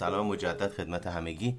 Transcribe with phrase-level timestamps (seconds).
[0.00, 1.58] سلام مجدد خدمت همگی.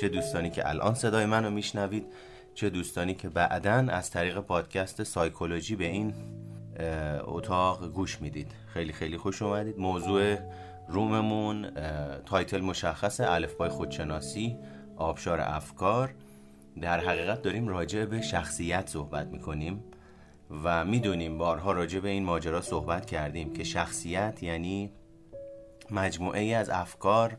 [0.00, 2.06] چه دوستانی که الان صدای منو میشنوید
[2.54, 6.14] چه دوستانی که بعدا از طریق پادکست سایکولوژی به این
[7.24, 8.52] اتاق گوش می‌دید.
[8.74, 9.78] خیلی خیلی خوش اومدید.
[9.78, 10.36] موضوع
[10.88, 11.70] room مون
[12.26, 14.56] title مشخص الفبای خودشناسی
[14.96, 16.14] آبشار افکار.
[16.80, 19.84] در حقیقت داریم راجع به شخصیت صحبت می‌کنیم
[20.64, 24.92] و می‌دونیم بارها راجع به این ماجرا صحبت کردیم که شخصیت یعنی
[25.90, 27.38] مجموعه ای از افکار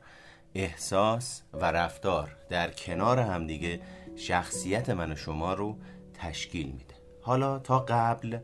[0.55, 3.79] احساس و رفتار در کنار همدیگه
[4.15, 5.77] شخصیت من و شما رو
[6.13, 6.95] تشکیل میده.
[7.21, 8.37] حالا تا قبل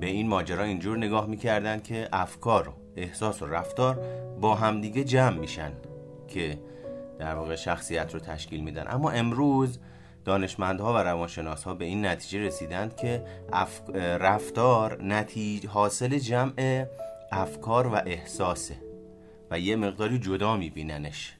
[0.00, 3.94] به این ماجرا اینجور نگاه می‌کردن که افکار و احساس و رفتار
[4.40, 5.72] با همدیگه جمع میشن
[6.28, 6.58] که
[7.18, 8.84] در واقع شخصیت رو تشکیل میدن.
[8.88, 9.78] اما امروز
[10.24, 13.24] دانشمندها و روانشناسها به این نتیجه رسیدند که
[13.96, 16.86] رفتار نتیجه حاصل جمع
[17.32, 18.91] افکار و احساسه.
[19.52, 21.36] و یه مقداری جدا میبیننش.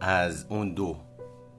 [0.00, 0.96] از اون دو.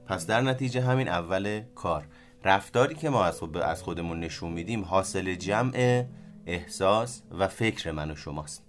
[0.06, 2.04] پس در نتیجه همین اول کار.
[2.44, 3.24] رفتاری که ما
[3.62, 6.04] از خودمون نشون میدیم حاصل جمع
[6.46, 8.62] احساس و فکر من و شماست.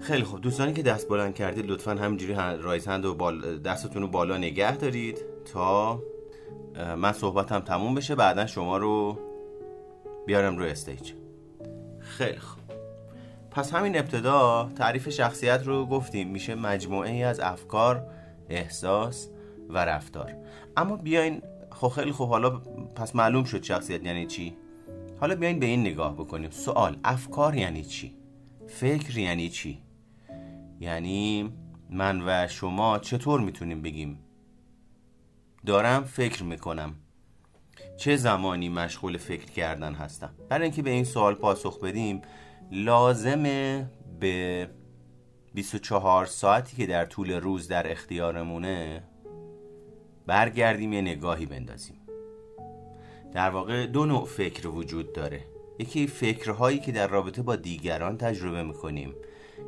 [0.00, 0.40] خیلی خوب.
[0.40, 3.58] دوستانی که دست بلند کردید لطفا همینجوری رایز هند و بال...
[3.58, 5.18] دستتون رو بالا نگه دارید
[5.52, 6.02] تا
[6.96, 8.14] من صحبتم تموم بشه.
[8.14, 9.18] بعدا شما رو
[10.26, 11.12] بیارم رو استیج.
[11.98, 12.63] خیلی خوب.
[13.54, 16.28] پس همین ابتدا تعریف شخصیت رو گفتیم.
[16.28, 18.06] میشه مجموعه ای از افکار
[18.48, 19.28] احساس
[19.68, 20.34] و رفتار.
[20.76, 22.50] اما بیاین خب خیلی خوب حالا
[22.96, 24.56] پس معلوم شد شخصیت یعنی چی.
[25.20, 26.50] حالا بیاین به این نگاه بکنیم.
[26.50, 28.16] سوال افکار یعنی چی؟
[28.66, 29.82] فکر یعنی چی؟
[30.80, 31.52] یعنی
[31.90, 34.18] من و شما چطور می‌تونیم بگیم؟
[35.66, 36.94] دارم فکر می‌کنم.
[37.96, 42.22] چه زمانی مشغول فکر کردن هستم؟ برای اینکه به این سوال پاسخ بدیم
[42.72, 44.68] لازمه به
[45.54, 49.02] 24 ساعتی که در طول روز در اختیارمونه
[50.26, 51.96] برگردیم یه نگاهی بندازیم.
[53.32, 55.40] در واقع دو نوع فکر وجود داره.
[55.78, 59.14] یکی فکرهایی که در رابطه با دیگران تجربه می‌کنیم.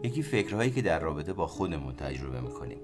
[0.03, 2.79] یکی فکرهایی که در رابطه با خودمون تجربه می‌کنیم.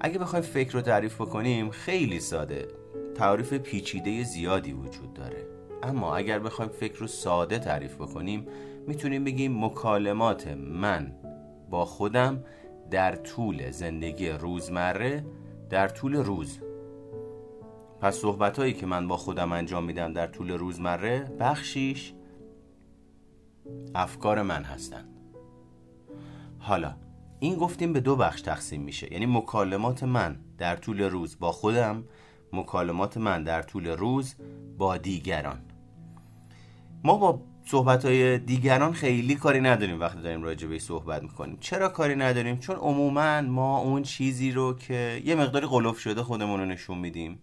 [0.00, 2.68] اگه بخوایم فکر رو تعریف بکنیم خیلی ساده.
[3.14, 5.53] تعریف پیچیده زیادی وجود داره.
[5.84, 8.46] اما اگر بخوایم فکر رو ساده تعریف بکنیم
[8.86, 11.12] می‌تونیم بگیم مکالمات من
[11.70, 12.44] با خودم
[12.90, 15.24] در طول زندگی روزمره
[15.70, 16.60] در طول روز.
[18.00, 22.14] پس صحبت هایی که من با خودم انجام میدم در طول روزمره بخشیش
[23.94, 25.08] افکار من هستند.
[26.58, 26.94] حالا
[27.40, 29.12] این گفتیم به دو بخش تقسیم میشه.
[29.12, 32.04] یعنی مکالمات من در طول روز با خودم
[32.52, 34.34] مکالمات من در طول روز
[34.78, 35.60] با دیگران.
[37.04, 41.58] ما با صحبت های دیگران خیلی کاری نداریم وقتی داریم راجع به صحبت می‌کنیم.
[41.60, 46.60] چرا کاری نداریم؟ چون عموما ما اون چیزی رو که یه مقداری قلوف شده خودمون
[46.60, 47.42] رو نشون میدیم.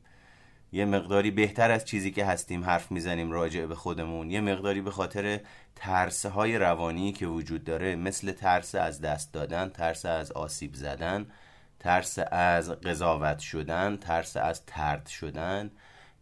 [0.72, 4.32] یه مقداری بهتر از چیزی که هستیم حرف می‌زنیم راجع به خودمون.
[4.32, 5.40] یه مقداری به خاطر
[5.76, 11.26] ترس های روانی که وجود داره مثل ترس از دست دادن ترس از آسیب زدن
[11.80, 15.72] ترس از قضاوت شدن ترس از ترد شدن.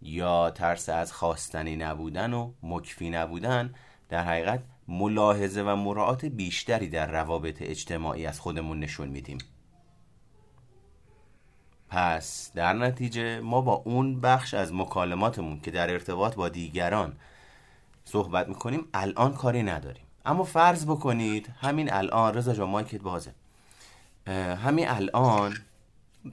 [0.01, 3.73] یا ترس از خواستنی نبودن و مکفی نبودن
[4.09, 9.37] در حقیقت ملاحظه و مراعات بیشتری در روابط اجتماعی از خودمون نشون میدیم.
[11.89, 17.13] پس در نتیجه ما با اون بخش از مکالماتمون که در ارتباط با دیگران
[18.05, 20.03] صحبت می‌کنیم الان کاری نداریم.
[20.25, 23.33] اما فرض بکنید همین الان رضا جان مایکت بازه
[24.63, 25.53] همین الان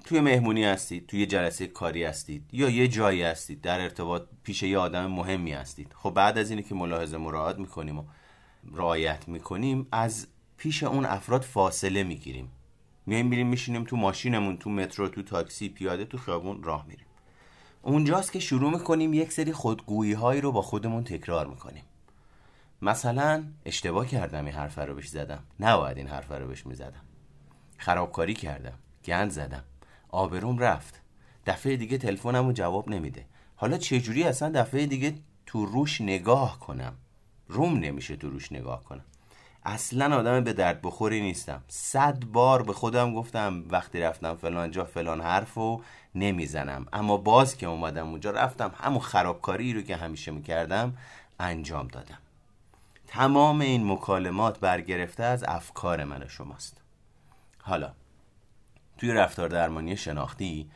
[0.04, 4.78] توی مهمونی هستید توی جلسه کاری هستید یا یه جایی هستید در ارتباط پیش یه
[4.78, 5.92] آدم مهمی هستید.
[5.94, 8.04] خب بعد از اینه که ملاحظه مراعات می‌کنیم و
[8.72, 10.26] رعایت می‌کنیم از
[10.56, 12.52] پیش اون افراد فاصله می‌گیریم.
[13.06, 17.06] میایم میریم میشینیم تو ماشینمون تو مترو تو تاکسی پیاده تو خیابون راه میریم.
[17.82, 21.84] اونجاست که شروع می‌کنیم یک سری خودگویی هایی رو با خودمون تکرار می‌کنیم.
[22.82, 25.44] مثلا اشتباه کردم این حرف رو بهش زدم.
[25.60, 27.02] نباید این حرف رو بهش می‌زدم.
[27.78, 28.78] خرابکاری کردم.
[29.04, 29.64] گند زدم.
[30.16, 31.00] آبروم رفت.
[31.46, 33.24] دفعه دیگه تلفنمو جواب نمیده.
[33.56, 35.14] حالا چجوری اصلا دفعه دیگه
[35.46, 36.94] تو روش نگاه کنم؟
[37.48, 39.04] روم نمیشه تو روش نگاه کنم.
[39.64, 41.62] اصلا آدم به درد بخوری نیستم.
[41.68, 45.82] صد بار به خودم گفتم وقتی رفتم فلان جا فلان حرف و
[46.14, 46.86] نمی‌زنم.
[46.92, 50.96] اما باز که اومدم اونجا رفتم همون خرابکاری رو که همیشه می‌کردم
[51.40, 52.18] انجام دادم.
[53.06, 56.76] تمام این مکالمات برگرفته از افکار من شماست.
[57.62, 57.92] حالا
[58.98, 60.70] توی رفتار درمانی شناختی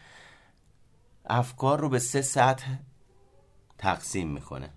[1.27, 2.67] افکار رو به سه سطح
[3.79, 4.71] تقسیم می‌کنه.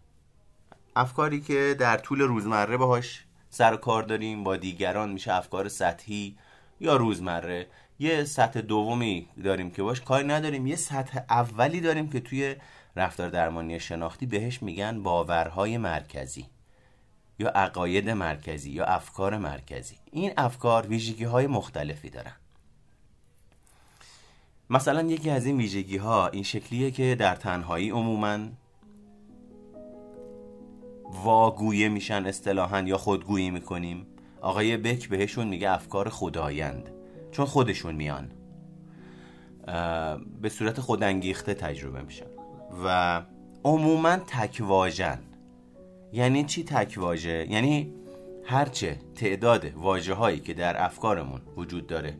[0.95, 6.37] افکاری که در طول روزمره باهاش سر کار داریم با دیگران میشه افکار سطحی
[6.79, 7.67] یا روزمره.
[7.99, 12.55] یه سطح دومی داریم که باش کاری نداریم یه سطح اولی داریم که توی
[12.95, 16.45] رفتار درمانی شناختی بهش میگن باورهای مرکزی
[17.39, 19.95] یا عقاید مرکزی یا افکار مرکزی.
[20.11, 22.33] این افکار ویژگی های مختلفی دارن.
[24.73, 28.39] مثلا یکی از این ویژگی ها این شکلیه که در تنهایی عموما
[31.23, 34.05] واگویه میشن اصطلاحا یا خودگویی می‌کنیم.
[34.41, 36.89] آقای بک بهشون میگه افکار خدایند
[37.31, 38.31] چون خودشون میان.
[40.41, 42.25] به صورت خودانگیخته تجربه میشن
[42.85, 43.21] و
[43.63, 45.19] عموما تکواژن.
[46.13, 47.93] یعنی چی تکواژه؟ یعنی
[48.43, 52.17] هرچه تعداد واجه هایی که در افکارمون وجود داره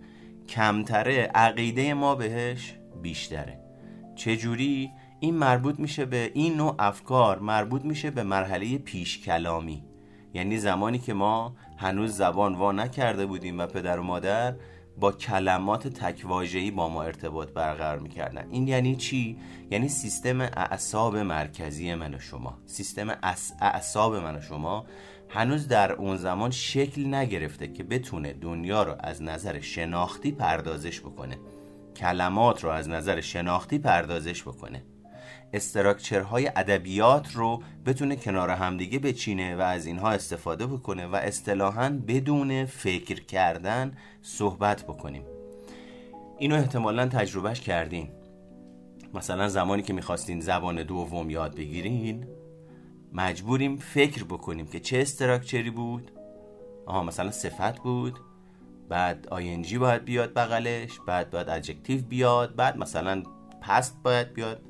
[0.53, 3.59] کمتره عقیده ما بهش بیشتره.
[4.15, 9.83] چجوری؟ این مربوط میشه به این نوع افکار مربوط میشه به مرحله پیش کلامی
[10.33, 14.55] یعنی زمانی که ما هنوز زبان وا نکرده بودیم و پدر و مادر
[14.99, 18.47] با کلمات تکواژه‌ای با ما ارتباط برقرار می‌کردن.
[18.51, 19.37] این یعنی چی؟
[19.71, 22.57] یعنی سیستم اعصاب مرکزی من و شما.
[22.65, 23.17] سیستم
[23.61, 24.85] اعصاب من و شما
[25.29, 31.37] هنوز در اون زمان شکل نگرفته که بتونه دنیا رو از نظر شناختی پردازش بکنه.
[31.95, 34.83] کلمات رو از نظر شناختی پردازش بکنه.
[35.53, 41.99] structure های ادبیات رو بتونه کنار همدیگه بچینه و از اینها استفاده بکنه و اصطلاحا
[42.07, 45.23] بدون فکر کردن صحبت بکنیم.
[46.37, 48.09] اینو احتمالا تجربهش کردین.
[49.13, 52.27] مثلا زمانی که می‌خواستین زبان دوم یاد بگیرین
[53.13, 56.11] مجبوریم فکر بکنیم که چه structure ی بود.
[56.85, 58.19] آها مثلا صفت بود.
[58.89, 63.23] بعد ing باید بیاد بغلش بعد باید adjective بیاد بعد مثلا
[63.61, 64.61] پست باید بیاد.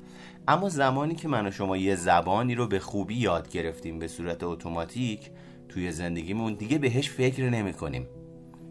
[0.48, 4.42] اما زمانی که من و شما یه زبانی رو به خوبی یاد گرفتیم به صورت
[4.42, 5.30] اتوماتیک
[5.68, 8.06] توی زندگیمون دیگه بهش فکر نمی کنیم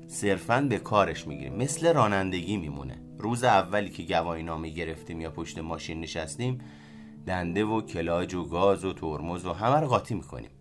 [0.08, 1.56] صرفا به کارش می‌گیریم.
[1.56, 3.02] مثل رانندگی میمونه.
[3.20, 6.62] روز اولی که گواهی نامه گرفتیم یا پشت ماشین نشستیم
[7.28, 10.52] دنده و کلاج و گاز و ترمز و همه رو قاطی می‌کنیم.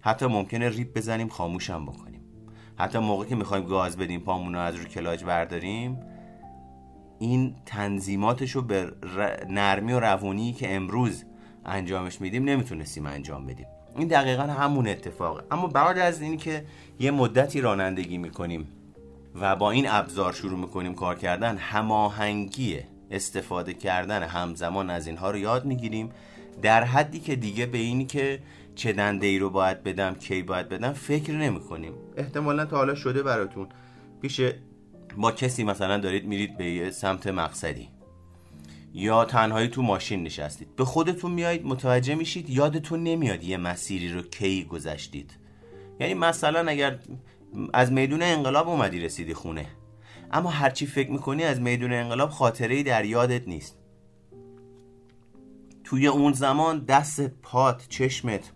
[0.00, 2.20] حتی ممکنه ریپ بزنیم خاموشم بکنیم.
[2.78, 6.00] حتی موقع که می‌خوایم گاز بدیم پامون رو از رو کلاج برداریم
[7.18, 8.92] این تنظیماتش رو به
[9.48, 11.24] نرمی و روونی که امروز
[11.64, 13.66] انجامش میدیم نمی‌تونستیم انجام بدیم.
[13.96, 15.42] این دقیقا همون اتفاقه.
[15.50, 16.64] اما بعد از اینی که
[16.98, 18.68] یه مدتی رانندگی می‌کنیم
[19.40, 22.78] و با این ابزار شروع می‌کنیم کار کردن هماهنگی
[23.10, 26.10] استفاده کردن همزمان از اینها رو یاد می‌گیریم.
[26.62, 28.38] در حدی که دیگه به اینی که
[28.74, 32.94] چه دنده ای رو باید بدم کی باید بدم فکر نمی کنیم احتمالا تا حالا
[32.94, 33.68] شده براتون.
[34.22, 34.40] پیش
[35.16, 37.88] با کسی مثلا دارید میرید به سمت مقصدی.
[38.94, 40.76] یا تنهایی تو ماشین نشستید.
[40.76, 45.32] به خودتون میایید متوجه میشید یادتون نمیاد یه مسیری رو کی گذشتید.
[46.00, 46.98] یعنی مثلا اگر
[47.72, 49.66] از میدون انقلاب اومدی رسیدی خونه.
[50.32, 53.78] اما هرچی فکر می‌کنی از میدون انقلاب خاطره در یادت نیست.
[55.84, 58.52] توی اون زمان دست پات چشمت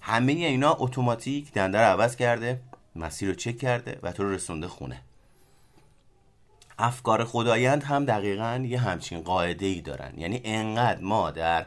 [0.00, 2.60] همه اینا اتوماتیک دنده رو عوض کرده
[2.96, 5.02] مسیر رو چک کرده و تو رو رسونده خونه.
[6.78, 10.18] افکار خدایند هم دقیقا یه همچین قاعده ای دارن.
[10.18, 11.66] یعنی انقدر ما در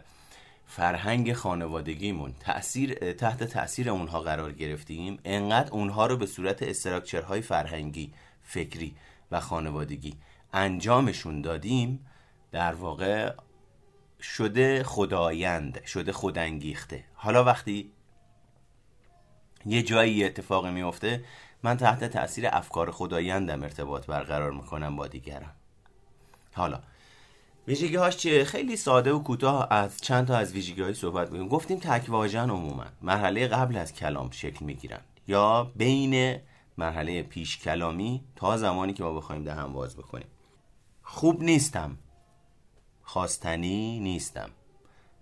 [0.68, 8.14] فرهنگ خانوادگیمون تأثیر تحت تاثیر اونها قرار گرفتیم انقدر اونها رو به صورت استراکچرهای فرهنگی
[8.44, 8.95] فکری
[9.31, 10.16] و خانوادگی
[10.54, 12.06] انجامشون دادیم
[12.52, 13.33] در واقع
[14.21, 17.04] شده خدایند شده خودانگیخته.
[17.14, 17.92] حالا وقتی
[19.68, 21.24] یه جایی اتفاقی میفته
[21.64, 25.52] من تحت تاثیر افکار خدایندم ارتباط برقرار می‌کنم با دیگران.
[26.54, 26.80] حالا
[27.68, 31.47] ویژگی هاش چیه؟ خیلی ساده و کوتاه از چند تا از ویژگی های صحبت بگیم
[31.47, 36.40] گفتیم تکواژن عموما مرحله قبل از کلام شکل می‌گیرن یا بین
[36.78, 40.28] مرحله پیش کلامی تا زمانی که ما بخوایم دهن باز بکنیم.
[41.04, 41.97] خوب نیستم.
[43.04, 44.50] خواستنی نیستم.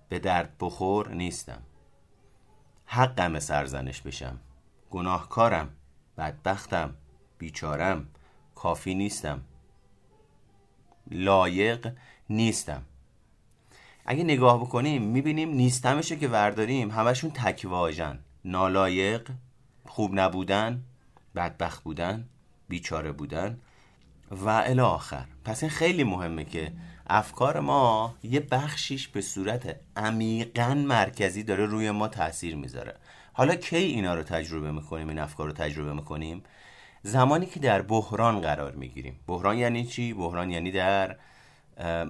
[0.09, 1.61] به درد بخور نیستم.
[2.85, 4.39] حقم سرزنش بشم.
[4.91, 5.69] گناهکارم
[6.17, 6.93] بدبختم
[7.37, 8.07] بیچارم
[8.55, 9.41] کافی نیستم.
[11.11, 11.93] لایق
[12.29, 12.81] نیستم.
[14.05, 16.91] اگه نگاه بکنیم می‌بینیم نیستمشو که ورداریم.
[16.91, 19.29] همشون تکواژن نالایق
[19.85, 20.83] خوب نبودن
[21.35, 22.29] بدبخت بودن
[22.69, 23.59] بیچاره بودن
[24.31, 25.25] و الی آخر.
[25.45, 26.73] پس این خیلی مهمه که
[27.07, 32.95] افکار ما یه بخشیش به صورت عمیقا مرکزی داره روی ما تاثیر می‌ذاره.
[33.33, 36.43] حالا کی اینا رو تجربه می‌کنیم این افکار رو تجربه می‌کنیم؟
[37.01, 39.19] زمانی که در بحران قرار می‌گیریم.
[39.27, 41.15] بحران یعنی چی؟ بحران یعنی در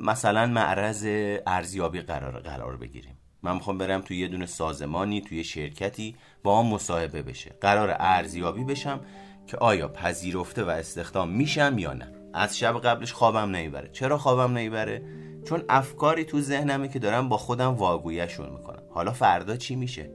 [0.02, 1.06] مثلا معرض
[1.48, 3.18] ارزیابی قرار قرار بگیریم.
[3.44, 7.52] من می‌خوام برم توی یه دونه سازمانی توی شرکتی با هم مصاحبه بشه.
[7.62, 9.00] قرار ارزیابی بشم
[9.48, 12.15] که آیا پذیرفته و استخدام میشم یا نه.
[12.36, 15.02] از شب قبلش خوابم نمی‌بره چرا خوابم نمی‌بره
[15.46, 18.84] چون افکاری تو ذهنمه که دارم با خودم واگویشون می‌کنم.
[18.90, 20.12] حالا فردا چی میشه؟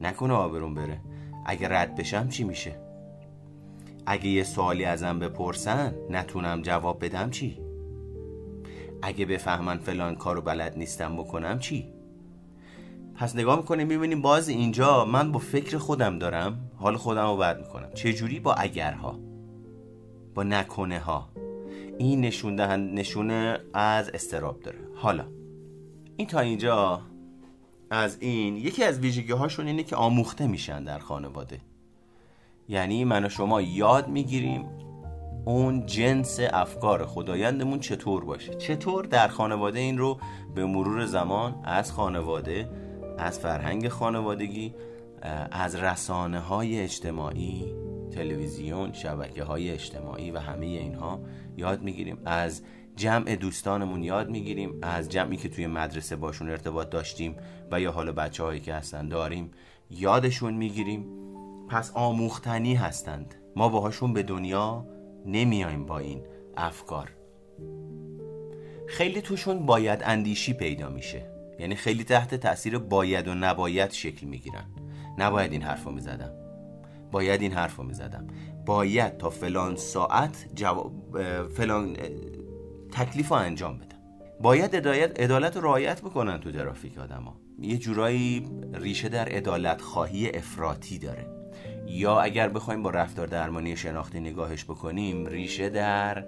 [0.00, 1.00] نکنه آبرون بره.
[1.46, 2.80] اگه رد بشم چی میشه؟
[4.06, 7.60] اگه یه سوالی ازم بپرسن نتونم جواب بدم چی؟
[9.02, 11.92] اگه بفهمن فلان کارو بلد نیستم بکنم چی؟
[13.14, 16.70] پس نگاه می‌کنیم می‌بینیم باز اینجا من با فکر خودم دارم.
[16.76, 17.92] حال خودم رو بد می‌کنم.
[17.94, 19.29] چجوری با اگرها؟
[20.34, 21.28] با نکنه ها
[21.98, 22.60] این نشون
[22.94, 24.78] نشونه از استراب داره.
[24.94, 25.24] حالا
[26.16, 27.00] این تا اینجا
[27.90, 31.60] از این یکی از ویژگی هاشون اینه که آموخته میشن در خانواده.
[32.68, 34.64] یعنی من و شما یاد می‌گیریم
[35.44, 38.54] اون جنس افکار خدایندمون چطور باشه.
[38.54, 40.18] چطور در خانواده این رو
[40.54, 42.68] به مرور زمان از خانواده
[43.18, 44.74] از فرهنگ خانوادگی
[45.50, 47.74] از رسانه های اجتماعی
[48.10, 51.20] تلویزیون شبکه های اجتماعی و همه اینها
[51.56, 52.18] یاد می‌گیریم.
[52.24, 52.62] از
[52.96, 54.78] جمع دوستانمون یاد می‌گیریم.
[54.82, 57.36] از جمعی که توی مدرسه باشون ارتباط داشتیم
[57.70, 59.50] و یا حالا بچه هایی که هستن داریم
[59.90, 61.04] یادشون می‌گیریم.
[61.68, 63.34] پس آموختنی هستند.
[63.56, 64.86] ما باهاشون به دنیا
[65.26, 66.22] نمیایم با این
[66.56, 67.10] افکار.
[68.88, 71.26] خیلی توشون باید اندیشی پیدا میشه.
[71.58, 74.64] یعنی خیلی تحت تاثیر باید و نباید شکل می‌گیرن.
[75.18, 76.32] نباید این حرف رو می‌زدم.
[77.12, 78.26] باید این حرف رو می‌زدم.
[78.66, 80.92] باید تا فلان ساعت جواب
[81.48, 81.96] فلان
[82.92, 83.86] تکلیف رو انجام بدم.
[84.40, 87.36] باید ادایت عدالت رو رعایت بکنن تو ترافیک آدما.
[87.62, 91.26] یه جورایی ریشه در عدالت خواهی افراطی داره.
[91.86, 96.24] یا اگر بخوایم با رفتار درمانی شناختی نگاهش بکنیم ریشه در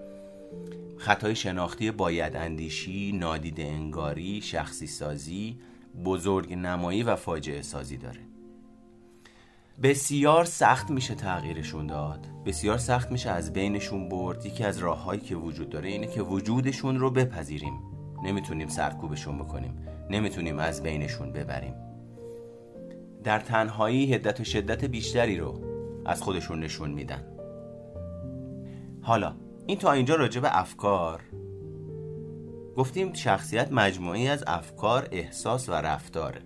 [0.96, 5.58] خطای شناختی باید اندیشی، نادید انگاری، شخصی سازی،
[6.04, 8.20] بزرگ نمایی و فاجعه سازی داره.
[9.82, 12.26] بسیار سخت میشه تغییرشون داد.
[12.46, 14.46] بسیار سخت میشه از بینشون برد.
[14.46, 17.80] یکی از راههایی که وجود داره اینه که وجودشون رو بپذیریم.
[18.24, 19.86] نمی‌تونیم سرکوبشون بکنیم.
[20.10, 21.74] نمی‌تونیم از بینشون ببریم.
[23.24, 25.60] در تنهایی هدت و شدت بیشتری رو
[26.06, 27.24] از خودشون نشون میدن.
[29.02, 29.34] حالا
[29.66, 31.22] این تا اینجا راجع به افکار.
[32.76, 36.40] گفتیم شخصیت مجموعی از افکار احساس و رفتاره.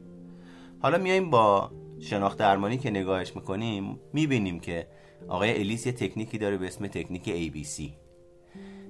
[0.82, 4.86] حالا میایم با شناخت درمانی که نگاهش می‌کنیم می‌بینیم که
[5.28, 7.82] آقای الیس یه تکنیکی داره به اسم تکنیک ABC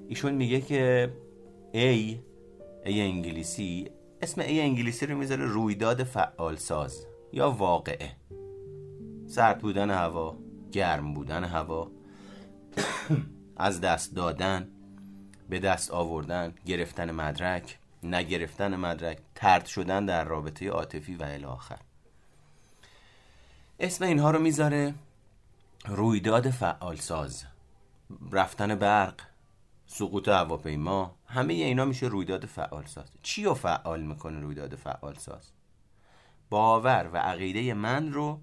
[0.08, 1.12] ایشون میگه که
[1.74, 2.14] A
[2.84, 3.90] A انگلیسی
[4.22, 8.10] اسم A انگلیسی رو می‌ذاره رویداد فعال ساز یا واقعه.
[9.26, 10.36] سرد بودن هوا
[10.72, 11.90] گرم بودن هوا
[13.56, 14.68] از دست دادن
[15.48, 21.78] به دست آوردن گرفتن مدرک نگرفتن مدرک ترد شدن در رابطه عاطفی و الی آخر
[23.80, 24.94] اسم اینها رو می‌ذاره
[25.86, 27.44] رویداد فعال ساز
[28.32, 29.14] رفتن برق
[29.86, 35.50] سقوط هواپیما همه اینا میشه رویداد فعال ساز چی رو فعال می‌کنه رویداد فعال ساز
[36.50, 38.40] باور و عقیده من رو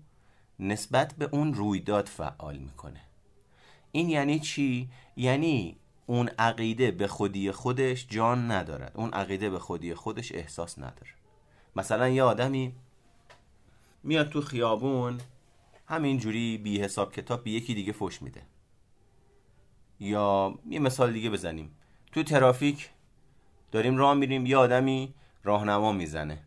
[0.59, 3.01] نسبت به اون رویداد فعال می‌کنه.
[3.91, 8.91] این یعنی چی؟ یعنی اون عقیده به خودی خودش جان ندارد.
[8.95, 11.11] اون عقیده به خودی خودش احساس نداره.
[11.75, 12.73] مثلا یه آدمی
[14.03, 15.19] میاد تو خیابون
[15.87, 18.41] همینجوری بی حساب کتاب به یکی دیگه فش میده.
[19.99, 21.75] یا یه مثال دیگه بزنیم.
[22.11, 22.89] تو ترافیک
[23.71, 26.43] داریم راه میریم یه آدمی راهنما می‌زنه.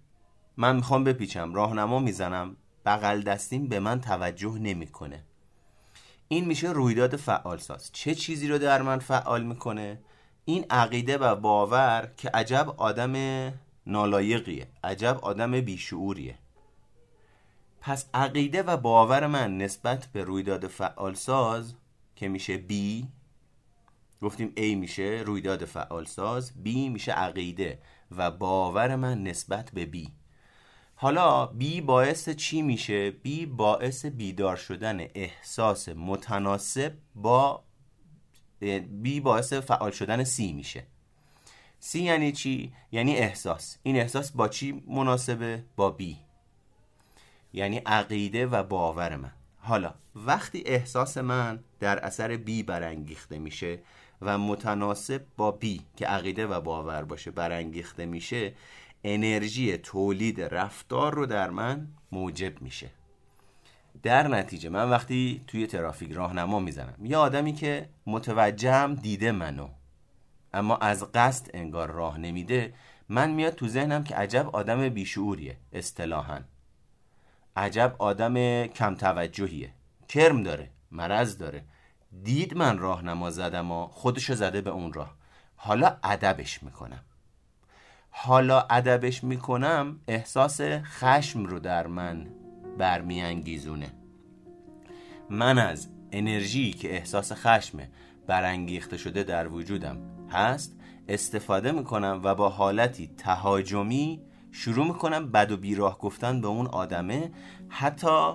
[0.57, 5.25] من می‌خوام بپیچم راهنما می‌زنم بغل دستیم به من توجه نمی‌کنه.
[6.29, 10.01] این میشه رویداد فعال ساز چه چیزی رو در من فعال می‌کنه؟
[10.45, 13.13] این عقیده و باور که عجب آدم
[13.87, 16.39] نالایقیه عجب آدم بیشعوریه.
[17.87, 21.75] پس عقیده و باور من نسبت به رویداد فعال ساز
[22.17, 22.73] که میشه B
[24.23, 27.79] گفتیم A میشه رویداد فعال ساز B میشه عقیده
[28.17, 30.11] و باور من نسبت به B
[30.95, 37.65] حالا بی باعث چی میشه؟ بی باعث بیدار شدن احساس متناسب با
[38.91, 40.87] بی باعث فعال شدن سی میشه
[41.79, 46.26] سی یعنی چی؟ یعنی احساس این احساس با چی مناسبه؟ با بی
[47.57, 49.33] یعنی عقیده و باور من.
[49.59, 53.79] حالا وقتی احساس من در اثر بی برانگیخته میشه
[54.23, 58.53] و متناسب با بی که عقیده و باور باشه برانگیخته میشه
[59.05, 62.91] انرژی تولید رفتار رو در من موجب میشه.
[64.03, 69.69] در نتیجه من وقتی توی ترافیک راهنما می‌زنم یه آدمی که متوجهم دیده منو
[70.55, 72.75] اما از قصد انگار راه نمیده
[73.09, 76.41] من میاد تو ذهنم که عجب آدم بیشعوریه اصطلاحا.
[77.57, 79.73] عجب آدم کم توجهیه.
[80.09, 81.65] کرم داره مرض داره.
[82.23, 85.17] دید من راهنما زدم و خودشو زده به اون راه.
[85.57, 87.05] حالا ادبش می‌کنم.
[88.11, 92.27] حالا ادبش می‌کنم احساس خشم رو در من
[92.79, 93.93] برمیانگیزونه.
[95.31, 97.91] من از انرژی که احساس خشمه
[98.27, 99.99] برانگیخته شده در وجودم
[100.31, 100.77] هست
[101.09, 104.23] استفاده می‌کنم و با حالتی تهاجمی
[104.53, 107.31] شروع می‌کنم بد و بیراه گفتن به اون آدمه.
[107.69, 108.33] حتی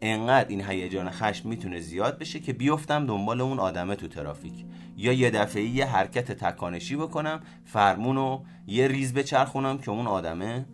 [0.00, 4.64] انقدر این هیجان خشم می‌تونه زیاد بشه که بیفتم دنبال اون آدمه تو ترافیک.
[4.96, 10.66] یا یه دفعه یه حرکت تکانشی بکنم فرمونو یه ریز بچرخونم که اون آدمه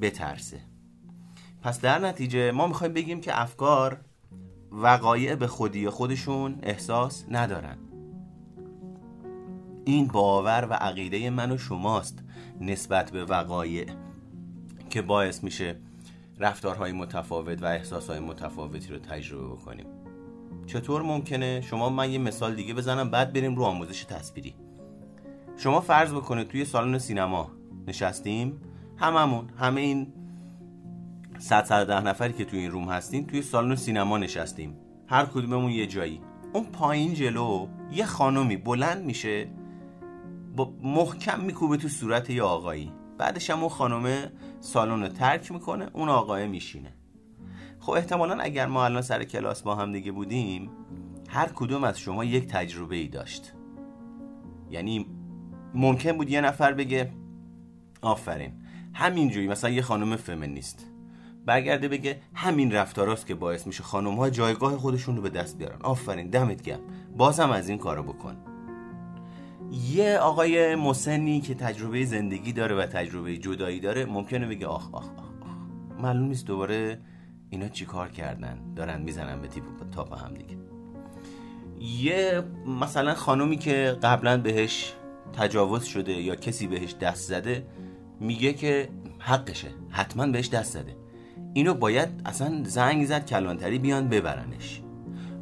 [0.00, 0.60] بترسه.
[1.62, 4.00] پس در نتیجه ما می‌خوایم بگیم که افکار
[4.72, 7.78] وقایع به خودی خودشون احساس ندارن.
[9.84, 12.18] این باور و عقیده من و شماست
[12.60, 13.86] نسبت به وقایع.
[14.92, 15.76] که باعث میشه
[16.38, 19.86] رفتارهای متفاوت و احساسهای متفاوتی رو تجربه بکنیم.
[20.66, 24.54] چطور ممکنه؟ شما من یه مثال دیگه بزنم بعد بریم رو آموزش تصویری.
[25.56, 27.50] شما فرض بکنید توی سالن سینما
[27.86, 28.60] نشستیم
[28.96, 30.12] هممون همه این
[31.38, 34.76] 100 ده نفری که توی این روم هستیم توی سالن سینما نشستیم.
[35.06, 36.20] هر کدوممون یه جایی.
[36.52, 39.48] اون پایین جلو یه خانمی بلند میشه
[40.56, 42.92] با محکم میکوبه تو صورت یه آقایی.
[43.18, 46.92] بعدش هم اون خانومه سالن رو ترک می‌کنه اون آقای میشینه.
[47.80, 50.70] خب احتمالا اگر ما الان سر کلاس با هم دیگه بودیم
[51.28, 53.52] هر کدوم از شما یک تجربه ای داشت.
[54.70, 55.06] یعنی
[55.74, 57.12] ممکن بود یه نفر بگه
[58.02, 58.52] آفرین
[58.94, 60.86] همینجوری مثلا یه خانم فمینیست.
[61.46, 65.78] برگرده بگه همین رفتاراست که باعث میشه خانم ها جایگاه خودشون رو به دست بیارن.
[65.82, 66.80] آفرین دمت گرم.
[67.16, 68.51] بازم از این کارو بکن.
[69.72, 75.04] یه آقای مسنی که تجربه زندگی داره و تجربه جدایی داره ممکنه بگه آخ آخ
[75.04, 76.00] آخ, آخ.
[76.02, 76.98] معلوم نیست دوباره
[77.50, 79.64] اینا چی کار کردن؟ دارن می‌زنن به تیپ
[79.94, 80.56] تاپ هم دیگه.
[81.80, 82.42] یه
[82.80, 84.92] مثلا خانومی که قبلا بهش
[85.32, 87.66] تجاوز شده یا کسی بهش دست زده
[88.20, 90.96] میگه که حقشه حتما بهش دست زده.
[91.54, 94.82] اینو باید اصلا زنگ زد کلانتری بیان ببرنش.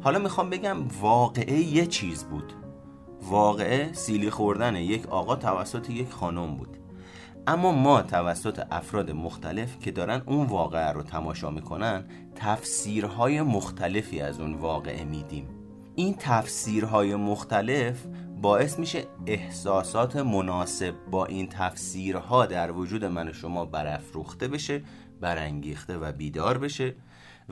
[0.01, 2.53] حالا می‌خوام بگم واقعه یه چیز بود.
[3.21, 6.77] واقعه سیلی خوردن یک آقا توسط یک خانم بود.
[7.47, 12.05] اما ما توسط افراد مختلف که دارن اون واقعه رو تماشا می‌کنن
[12.35, 15.47] تفسیرهای مختلفی از اون واقعه میدیم.
[15.95, 18.05] این تفسیرهای مختلف
[18.41, 24.83] باعث میشه احساسات مناسب با این تفسیرها در وجود من و شما برافروخته بشه
[25.21, 26.95] برانگیخته و بیدار بشه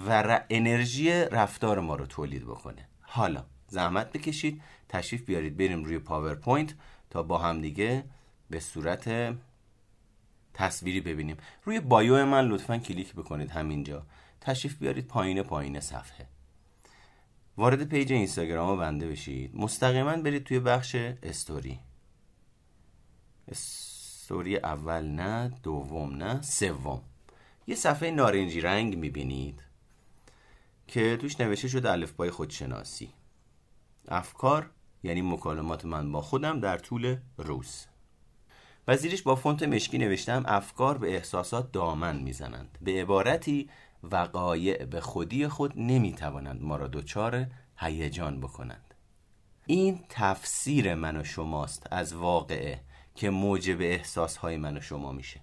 [0.07, 2.87] و انرژی رفتار ما رو تولید بکنه.
[3.01, 4.61] حالا زحمت بکشید.
[4.89, 5.57] تشریف بیارید.
[5.57, 6.73] بریم روی پاورپوینت
[7.09, 8.03] تا با هم دیگه
[8.49, 9.35] به صورت
[10.53, 11.37] تصویری ببینیم.
[11.65, 14.05] روی bio من لطفا کلیک بکنید همینجا.
[14.41, 16.27] تشریف بیارید پایین پایین صفحه.
[17.57, 19.55] وارد page اینستاگرام بنده بشید.
[19.55, 21.79] مستقیما برید توی بخش story.
[23.47, 27.01] story اول نه دوم نه سوم.
[27.67, 29.59] یه صفحه نارنجی رنگ می‌بینید
[30.87, 33.09] که توش نوشته شده الفبای خودشناسی.
[34.07, 34.69] افکار
[35.03, 37.85] یعنی مکالمات من با خودم در طول روز.
[38.87, 42.77] و زیرش با فونت مشکی نوشتم افکار به احساسات دامن می‌زنند.
[42.81, 43.69] به عبارتی
[44.03, 48.93] وقایع به خودی خود نمی‌توانند ما را دچار هیجان بکنند.
[49.65, 52.81] این تفسیر من و شماست از واقعه
[53.15, 55.39] که موجب احساسهای من و شما میشه.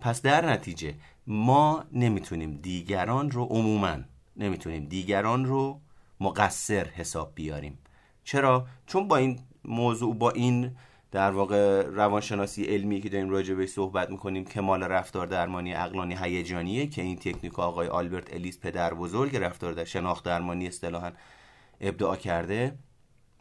[0.00, 0.94] پس در نتیجه
[1.26, 3.96] ما نمی‌تونیم دیگران رو عموما
[4.36, 5.80] نمی‌تونیم دیگران رو
[6.20, 7.78] مقصر حساب بیاریم.
[8.24, 10.76] چرا؟ چون با این موضوع با این
[11.10, 16.86] در واقع روانشناسی علمی که داریم راجع به صحبت می‌کنیم کمال رفتار درمانی اقلانی هیجانیه
[16.86, 21.12] که این تکنیک آقای آلبرت الیس پدر بزرگ رفتار در شناخت درمانی اصطلاحا
[21.80, 22.78] ابداع کرده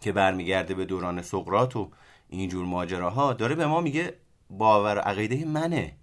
[0.02, 1.92] که برمیگرده به دوران سقراط و
[2.30, 4.14] اینجور ماجراها داره به ما میگه
[4.50, 5.96] باور عقیده منه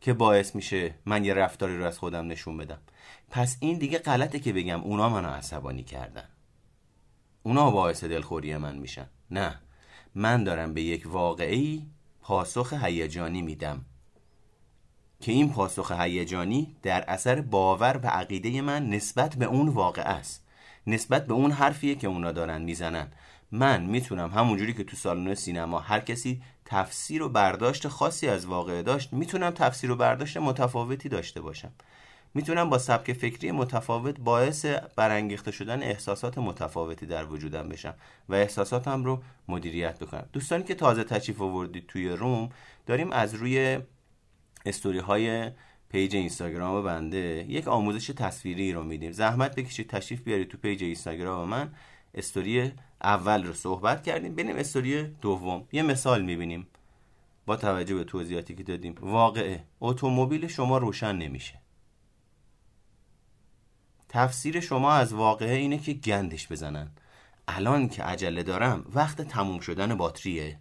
[0.00, 2.78] که باعث میشه من یه رفتاری رو از خودم نشون بدم
[3.30, 6.28] پس این دیگه غلطه که بگم اونا منو عصبانی کردن
[7.42, 9.06] اونا باعث دلخوری من میشن.
[9.30, 9.58] نه
[10.14, 11.86] من دارم به یک واقعی
[12.20, 13.84] پاسخ هیجانی میدم.
[15.20, 20.46] که این پاسخ هیجانی در اثر باور و عقیده من نسبت به اون واقع است.
[20.86, 23.12] نسبت به اون حرفیه که اونا دارن می‌زنن.
[23.52, 28.82] من می‌تونم همونجوری که تو سالن سینما هر کسی تفسیر و برداشت خاصی از واقعه
[28.82, 31.72] داشت می‌تونم تفسیر و برداشت متفاوتی داشته باشم.
[32.34, 34.66] می‌تونم با سبک فکری متفاوت باعث
[34.96, 37.94] برانگیخته شدن احساسات متفاوتی در وجودم بشم
[38.28, 40.28] و احساساتم رو مدیریت بکنم.
[40.32, 42.48] دوستانی که تازه تشریف آوردید توی روم
[42.86, 43.78] داریم از روی
[44.66, 45.50] استوری های
[45.88, 49.12] page اینستاگرام بنده یک آموزش تصویری رو میدیم.
[49.12, 51.74] زحمت بکشید تشریف بیارید تو page اینستاگرام من.
[52.14, 54.34] استوری اول رو صحبت کردیم.
[54.34, 55.68] بریم استوری دوم.
[55.72, 56.66] یه مثال می‌بینیم.
[57.46, 58.94] با توجه به توضیحاتی که دادیم.
[59.00, 59.64] واقعه.
[59.80, 61.61] اتومبیل شما روشن نمیشه.
[64.12, 66.90] تفسیر شما از واقعه اینه که گندش بزنن.
[67.48, 70.58] الان که عجله دارم وقت تموم شدن باتریه.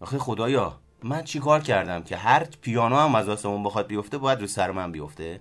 [0.00, 4.46] آخه خدایا من چیکار کردم که هر پیانو هم از آسمون بخواد بیفته باید رو
[4.46, 5.40] سر من بیفته؟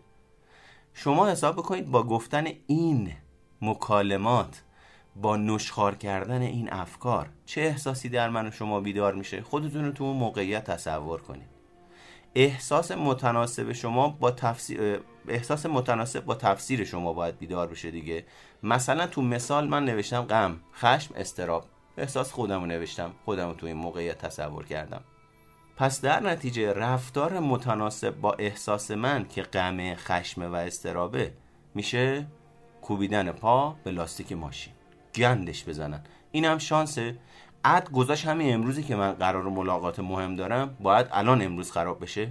[0.93, 3.13] شما حساب بکنید با گفتن این
[3.61, 4.63] مکالمات
[5.15, 9.91] با نشخار کردن این افکار چه احساسی در من و شما بیدار میشه؟ خودتون رو
[9.91, 11.49] تو اون موقعیت تصور کنید.
[12.35, 18.25] احساس متناسب شما با تفسیر احساس متناسب با تفسیر شما باید بیدار بشه دیگه.
[18.63, 21.65] مثلا تو مثال من نوشتم غم خشم استراب
[21.97, 25.01] احساس خودم رو نوشتم خودم رو تو این موقعیت تصور کردم.
[25.77, 31.33] پس در نتیجه رفتار متناسب با احساس من که غم خشم و استرابه
[31.75, 32.27] میشه
[32.81, 34.73] کوبیدن پا به لاستیک ماشین.
[35.15, 36.03] گندش بزنن.
[36.31, 37.15] اینم شانسه.
[37.65, 42.29] عد گذاشت همین امروزی که من قرار ملاقات مهم دارم باید الان امروز خراب بشه.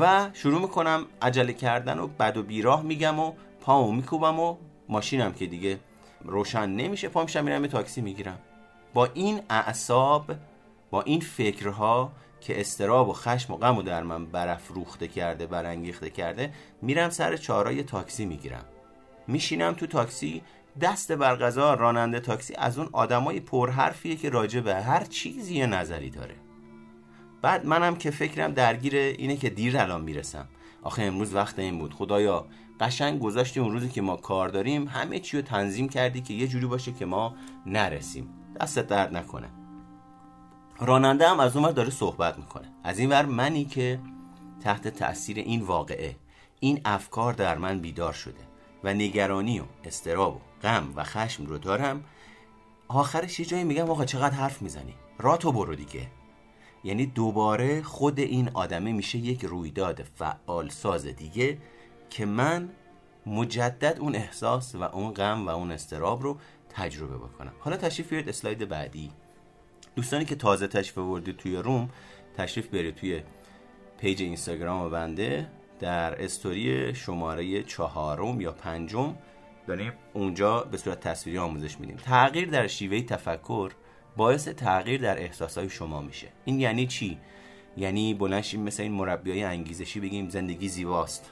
[0.00, 4.56] و شروع می‌کنم عجله کردن و بد و بیراه میگم و پامو میکوبم و
[4.88, 5.78] ماشینم که دیگه
[6.24, 8.38] روشن نمیشه پا میشم میرم تاکسی می‌گیرم.
[8.94, 10.32] با این اعصاب
[10.90, 16.10] با این فکرها که استراب و خشم و غم و در من برافروخته کرده برانگیخته
[16.10, 18.64] کرده میرم سر چهارای تاکسی می‌گیرم.
[19.26, 20.42] میشینم تو تاکسی
[20.80, 26.10] دست بر غذا راننده تاکسی از اون آدمای پرحرفیه که راجع به هر چیزی نظری
[26.10, 26.34] داره.
[27.42, 30.48] بعد منم که فکرم درگیر اینه که دیر الان می‌رسم.
[30.82, 31.94] آخه امروز وقت این بود.
[31.94, 32.46] خدایا
[32.80, 36.48] قشنگ گذاشتی اون روزی که ما کار داریم همه چی رو تنظیم کردی که یه
[36.48, 37.34] جوری باشه که ما
[37.66, 38.28] نرسیم.
[38.60, 39.48] دستت درد نکنه.
[40.80, 42.72] راننده هم از اون داره صحبت می‌کنه.
[42.84, 44.00] از این ور منی که
[44.60, 46.16] تحت تاثیر این واقعه
[46.60, 48.40] این افکار در من بیدار شده
[48.84, 52.04] و نگرانی و استراب و غم و خشم رو دارم.
[52.88, 56.06] آخرش یه جایی میگم آقا چقدر حرف می‌زنی؟ راتو برو دیگه.
[56.84, 61.58] یعنی دوباره خود این آدمه میشه یک رویداد فعال ساز دیگه
[62.10, 62.68] که من
[63.26, 66.38] مجدد اون احساس و اون غم و اون استراب رو
[66.70, 67.52] تجربه بکنم.
[67.58, 69.10] حالا تشریف بیارید اسلاید بعدی.
[69.96, 71.90] دوستانی که تازه تشریف آوردید توی روم
[72.36, 73.22] تشریف برید توی
[74.00, 79.14] پیج اینستاگرام بنده در استوری شماره چهارم یا پنجم.
[79.66, 81.96] داریم؟ اونجا به صورت تصویری آموزش میدیم.
[81.96, 83.72] تغییر در شیوه تفکر
[84.16, 86.28] باعث تغییر در احساسهای شما میشه.
[86.44, 87.18] این یعنی چی؟
[87.76, 91.30] یعنی بلنشیم مثل این مربیای انگیزشی بگیم زندگی زیباست.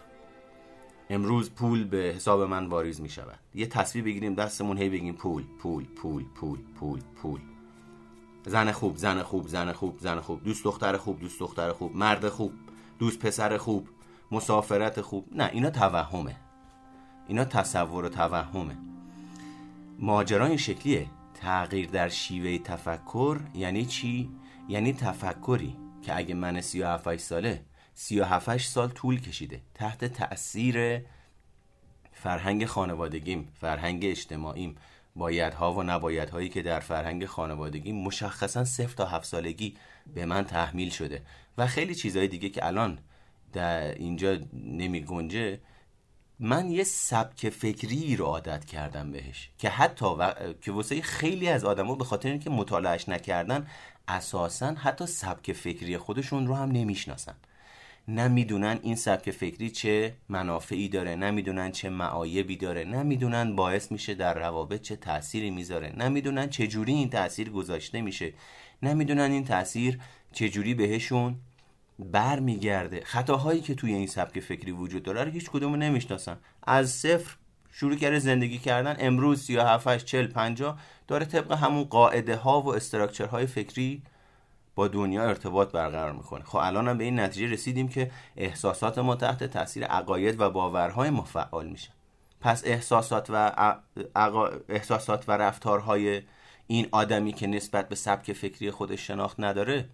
[1.11, 3.39] امروز پول به حساب من واریز می‌شود.
[3.55, 7.41] یه تصویر بگیریم دستمون هی بگیم پول پول پول پول پول پول.
[8.47, 10.45] زن خوب زن خوب زن خوب زن خوب.
[10.45, 11.97] دوست دختر خوب دوست دختر خوب.
[11.97, 12.53] مرد خوب
[12.99, 13.89] دوست پسر خوب.
[14.31, 15.27] مسافرت خوب.
[15.33, 16.37] نه اینا توهمه.
[17.29, 18.77] اینا تصور و توهمه.
[19.99, 21.07] ماجرا این شکلیه.
[21.41, 24.31] تغییر در شیوه تفکر یعنی چی؟
[24.69, 31.01] یعنی تفکری که اگه من 37 ساله 37 سال طول کشیده تحت تأثیر
[32.13, 34.75] فرهنگ خانوادگیم فرهنگ اجتماعیم
[35.17, 39.77] بایدها و نبایدهایی که در فرهنگ خانوادگی مشخصا صفر تا هفت سالگی
[40.15, 41.23] به من تحمیل شده
[41.59, 42.99] و خیلی چیزهای دیگه که الان
[43.53, 45.61] در اینجا نمی گنجه
[46.43, 50.35] من یه سبک فکری رو عادت کردم بهش که حتی و...
[50.61, 53.67] که واسه خیلی از آدما به خاطر اینکه مطالعهش نکردن
[54.09, 57.35] اساسا حتی سبک فکری خودشون رو هم نمی‌شناسن.
[58.09, 64.35] نمی‌دونن این سبک فکری چه منافعی داره نمی‌دونن چه معایبی داره نمی‌دونن باعث میشه در
[64.35, 68.33] روابط چه تأثیری می‌ذاره نمی‌دونن چه جوری این تاثیر گذاشته میشه
[68.83, 70.01] نمی‌دونن این تاثیر
[70.33, 71.37] چه جوری بهشون
[72.01, 73.01] برمیگرده.
[73.05, 76.37] خطاهایی که توی این سبک فکری وجود داره رو هیچ کدومو نمی‌شناسن.
[76.63, 77.37] از صفر
[77.73, 78.97] شروع کرده زندگی کردن.
[78.99, 84.03] امروز 37 40 50 داره طبق همون قاعده ها و استراکچر های فکری
[84.75, 86.45] با دنیا ارتباط برقرار می‌کنه.
[86.45, 91.11] خب الان هم به این نتیجه رسیدیم که احساسات ما تحت تاثیر عقاید و باورهای
[91.11, 91.93] ما فعال میشن.
[92.41, 93.53] پس احساسات و
[94.69, 96.23] احساسات و رفتارهای
[96.67, 99.89] این آدمی که نسبت به سبک فکری خودش شناخت نداره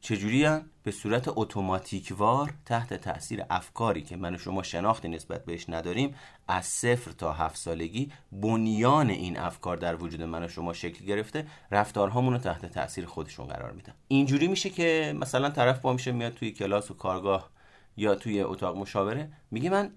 [0.00, 0.48] چجوری
[0.82, 6.14] به صورت اتوماتیکوار تحت تاثیر افکاری که من و شما شناختی نسبت بهش نداریم
[6.48, 11.46] از صفر تا هفت سالگی بنیان این افکار در وجود من و شما شکل گرفته.
[11.70, 13.94] رفتارهامون رو تحت تاثیر خودشون قرار میدن.
[14.08, 17.50] اینجوری میشه که مثلا طرف با میشه میاد توی کلاس و کارگاه
[17.96, 19.32] یا توی اتاق مشاوره.
[19.50, 19.90] میگه من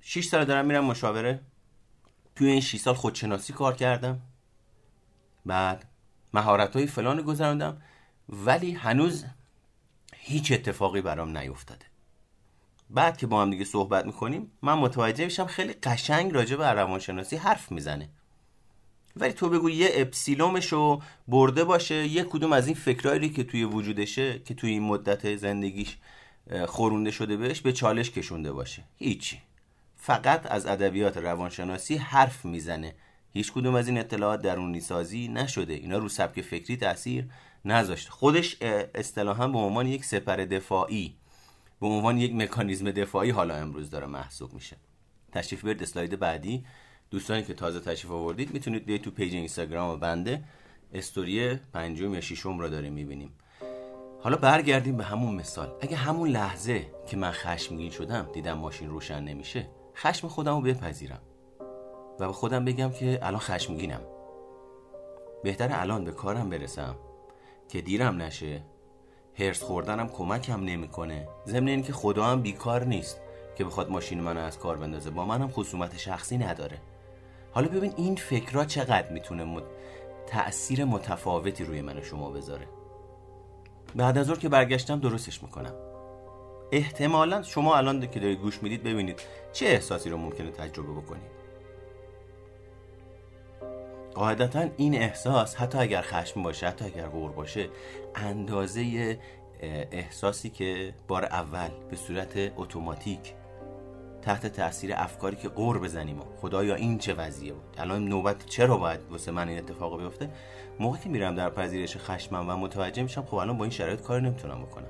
[0.00, 1.40] 6 سال دارم میرم مشاوره.
[2.36, 4.20] توی این 6 سال خودشناسی کار کردم.
[5.46, 5.84] بعد
[6.34, 7.82] مهارت های فلان گذراندم.
[8.28, 9.24] ولی هنوز
[10.14, 11.86] هیچ اتفاقی برام نیفتاده.
[12.90, 17.36] بعد که با هم دیگه صحبت می‌کنیم من متوجه میشم خیلی قشنگ راجع به روانشناسی
[17.36, 18.08] حرف می‌زنه.
[19.16, 24.38] ولی تو بگو یه اپسیلومشو برده باشه یه کدوم از این فکرایی که توی وجودشه
[24.38, 25.96] که توی این مدت زندگیش
[26.66, 28.84] خورونده شده بهش به چالش کشونده باشه.
[28.96, 29.40] هیچی.
[29.96, 32.94] فقط از ادبیات روانشناسی حرف می‌زنه.
[33.30, 35.72] هیچ کدوم از این اطلاعات درونی سازی نشده.
[35.72, 37.28] اینا رو سبک فکری تاثیر
[37.64, 38.10] نذاشته.
[38.10, 38.56] خودش
[38.94, 41.16] اصطلاحا به عنوان یک سپر دفاعی
[41.80, 44.76] به عنوان یک مکانیزم دفاعی حالا امروز داره محسوب میشه.
[45.32, 46.64] تشریف ببرید اسلاید بعدی.
[47.10, 50.44] دوستانی که تازه تشریف آوردید می‌تونید بیاید تو page اینستاگرام بنده
[50.92, 53.32] استوری پنجم یا ششم رو داریم می‌بینیم.
[54.20, 55.72] حالا برگردیم به همون مثال.
[55.80, 61.20] اگه همون لحظه که من خشمگین شدم دیدم ماشین روشن نمیشه خشم خودم رو بپذیرم
[62.20, 64.00] و به خودم بگم که الان خشمگینم.
[65.42, 66.96] بهتر الان به کارم برسم.
[67.68, 68.62] که دیرم نشه.
[69.38, 71.28] هرس خوردنم کمکم نمی‌کنه.
[71.46, 73.20] ضمن اینکه خدا هم بیکار نیست
[73.56, 75.10] که بخواد ماشین منو از کار بندازه.
[75.10, 76.78] با منم خصومت شخصی نداره.
[77.52, 79.62] حالا ببین این فکرها چقدر می‌تونه مت...
[80.26, 82.66] تأثیر متفاوتی روی من و شما بذاره.
[83.96, 85.74] بعد از که برگشتم درستش می‌کنم.
[86.72, 89.22] احتمالا شما الان که دارید گوش می‌دید ببینید
[89.52, 91.43] چه احساسی رو ممکنه تجربه بکنید.
[94.14, 97.68] قاعدتا این احساس حتی اگر خشم باشه حتی اگر غور باشه
[98.14, 99.18] اندازه
[99.92, 103.34] احساسی که بار اول به صورت اتوماتیک
[104.22, 109.00] تحت تاثیر افکاری که قور بزنیم خدایا این چه وضعیه بود؟ الان نوبت چرا باید
[109.10, 110.30] واسه من این اتفاق بیفته؟
[110.80, 114.20] موقعی که میرم در پذیرش خشمم و متوجه میشم خب الان با این شرایط کار
[114.20, 114.86] نمی‌تونم بکنم.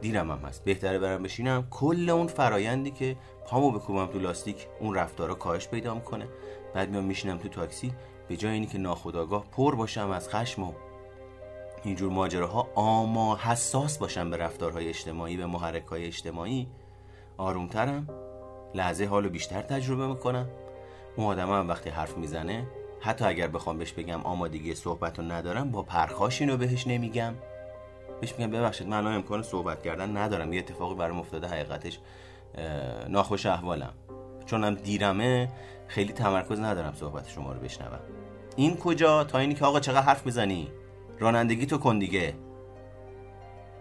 [0.00, 0.64] دیرم هم هست.
[0.64, 1.66] بهتره برم بشینم.
[1.70, 6.28] کل اون فرایندی که پامو بکوبم تو لاستیک اون رفتارا کاهش پیدا می‌کنه.
[6.74, 7.92] بعد میام میشینم تو تاکسی.
[8.28, 10.72] به جای اینی که ناخداگاه پر باشم از خشم و
[11.84, 16.66] اینجور ماجراها آما حساس باشم به رفتارهای اجتماعی به محرکهای اجتماعی
[17.36, 18.08] آرومترم
[18.74, 20.48] لحظه حالو بیشتر تجربه می‌کنم.
[21.16, 22.66] اون آدم هم وقتی حرف می‌زنه
[23.00, 27.34] حتی اگر بخوام بهش بگم آمادگی صحبت رو ندارم با پرخاش اینو بهش نمیگم.
[28.20, 30.52] بهش میگم ببخشید من الان امکان صحبت کردن ندارم.
[30.52, 31.98] یه اتفاقی برام افتاده حقیقتش
[33.08, 33.92] ناخوش احوالم.
[34.46, 35.48] چونم دیرمه
[35.92, 38.00] خیلی تمرکز ندارم صحبت شما رو بشنوم.
[38.56, 40.68] این کجا؟ تا اینی که آقا چقدر حرف می‌زنی؟
[41.18, 42.34] رانندگی تو کن دیگه.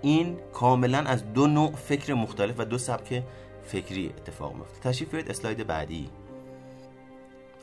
[0.02, 3.24] این کاملا از دو نوع فکر مختلف و دو سبک
[3.64, 6.10] فکری اتفاق میفته تشریف بیارید اسلاید بعدی.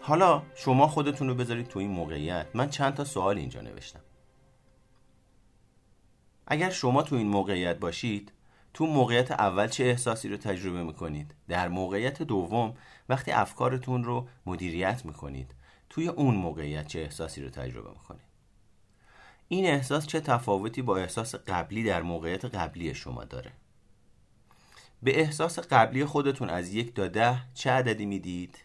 [0.00, 2.46] حالا شما خودتون رو بذارید تو این موقعیت.
[2.54, 4.00] من چند تا سوال اینجا نوشتم.
[6.46, 8.32] اگر شما تو این موقعیت باشید
[8.74, 12.74] تو موقعیت اول چه احساسی رو تجربه می‌کنید در موقعیت دوم
[13.09, 15.54] وقتی افکارتون رو مدیریت می‌کنید
[15.90, 18.28] توی اون موقعیت چه احساسی رو تجربه می‌کنید
[19.48, 23.52] این احساس چه تفاوتی با احساس قبلی در موقعیت قبلی شما داره
[25.02, 28.59] به احساس قبلی خودتون از یک تا ده چه عددی می‌دید؟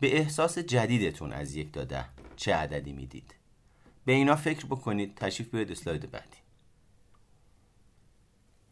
[0.00, 2.04] به احساس جدیدتون از یک تا ده
[2.36, 3.34] چه عددی می‌دید؟
[4.04, 6.41] به اینا فکر بکنید تشریف بیاید اسلاید بعدی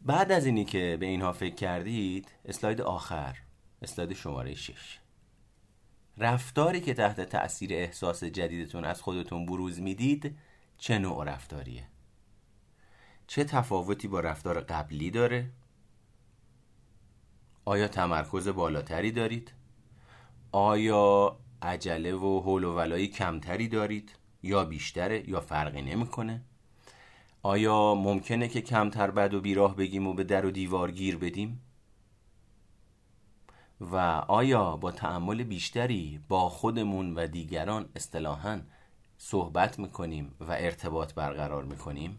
[0.02, 3.36] بعد از اینی که به اینها فکر کردید اسلاید آخر
[3.82, 4.98] اسلاید شماره 6
[6.18, 10.36] رفتاری که تحت تأثیر احساس جدیدتون از خودتون بروز می‌دید
[10.78, 11.88] چه نوع رفتاریه؟
[13.26, 15.50] چه تفاوتی با رفتار قبلی داره؟
[17.64, 19.52] آیا تمرکز بالاتری دارید؟
[20.52, 26.44] آیا عجله و حول و ولایی کمتری دارید؟ یا بیشتره یا فرقی نمی‌کنه؟
[27.42, 31.62] آیا ممکنه که کمتر بد و بیراه بگیم و به در و دیوار گیر بدیم؟
[33.80, 33.96] و
[34.28, 38.60] آیا با تعمل بیشتری با خودمون و دیگران اصطلاحا
[39.18, 42.18] صحبت می‌کنیم و ارتباط برقرار می‌کنیم؟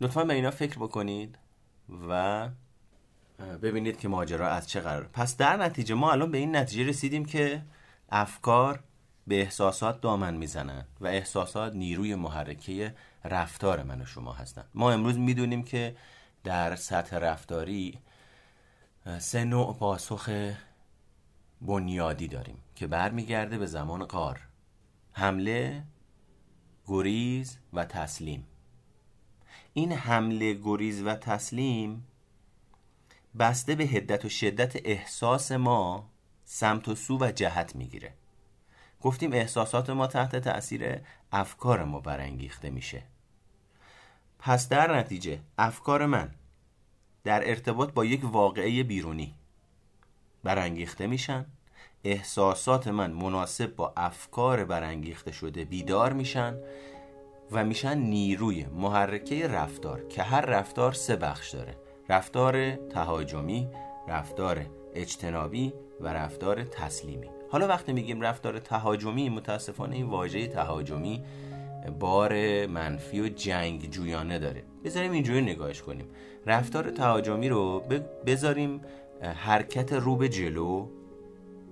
[0.00, 1.38] لطفا به اینا فکر بکنید
[2.08, 2.48] و
[3.62, 5.08] ببینید که ماجرا از چه قرار.
[5.12, 7.62] پس در نتیجه ما الان به این نتیجه رسیدیم که
[8.08, 8.84] افکار
[9.26, 15.18] به احساسات دامن می‌زنن و احساسات نیروی محرکه رفتار من و شما هستن ما امروز
[15.18, 15.96] می‌دونیم که
[16.44, 17.98] در سطح رفتاری
[19.18, 20.52] سه نوع پاسخ
[21.60, 24.40] بنیادی داریم که برمیگرده به زمان قار
[25.12, 25.84] حمله
[26.86, 28.46] گریز و تسلیم.
[29.72, 32.06] این حمله گریز و تسلیم
[33.38, 36.10] بسته به هدت و شدت احساس ما
[36.44, 38.14] سمت و سو و جهت می‌گیره.
[39.02, 41.00] گفتیم احساسات ما تحت تأثیر
[41.32, 43.02] افکار ما برانگیخته میشه.
[44.38, 46.30] پس در نتیجه افکار من
[47.24, 49.34] در ارتباط با یک واقعه بیرونی
[50.44, 51.46] برانگیخته میشن.
[52.04, 56.56] احساسات من مناسب با افکار برانگیخته شده بیدار میشن
[57.50, 61.76] و میشن نیروی محرکه رفتار که هر رفتار سه بخش داره.
[62.08, 63.68] رفتار تهاجمی
[64.08, 67.41] رفتار اجتنابی و رفتار تسلیمی.
[67.52, 71.22] حالا وقتی میگیم رفتار تهاجمی متاسفانه این واژه تهاجمی
[72.00, 74.62] بار منفی و جنگ جویانه داره.
[74.84, 76.06] بذاریم اینجوری نگاهش کنیم.
[76.46, 77.82] رفتار تهاجمی رو
[78.26, 78.80] بذاریم
[79.22, 80.88] حرکت رو به جلو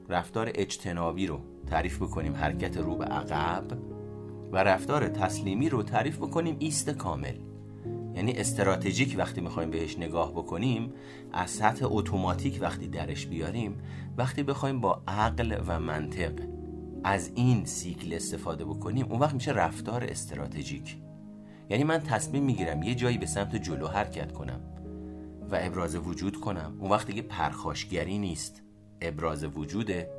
[0.08, 3.64] رفتار اجتنابی رو تعریف بکنیم حرکت رو به عقب
[4.52, 7.34] و رفتار تسلیمی رو تعریف بکنیم ایست کامل.
[8.20, 10.92] یعنی استراتژیک وقتی می‌خوایم بهش نگاه بکنیم
[11.32, 13.78] از سطح اتوماتیک وقتی درش بیاریم
[14.16, 16.32] وقتی بخوایم با عقل و منطق
[17.04, 20.96] از این سیکل استفاده بکنیم اون وقت میشه رفتار استراتژیک.
[21.70, 24.60] یعنی من تصمیم می‌گیرم یه جایی به سمت جلو حرکت کنم
[25.50, 26.76] و ابراز وجود کنم.
[26.78, 28.62] اون وقت دیگه پرخاشگری نیست.
[29.00, 30.10] ابراز وجوده.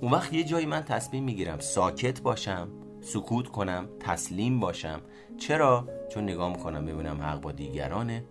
[0.00, 2.68] اون وقت یه جایی من تصمیم می‌گیرم ساکت باشم.
[3.00, 5.00] سکوت کنم تسلیم باشم.
[5.38, 8.24] چرا؟ چون نگاه می‌کنم ببینم حق با دیگرانه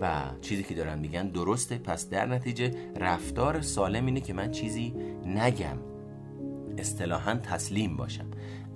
[0.00, 1.78] و چیزی که دارن میگن درسته.
[1.78, 4.94] پس در نتیجه رفتار سالم اینه که من چیزی
[5.26, 5.76] نگم.
[6.78, 8.26] اصطلاحا تسلیم باشم.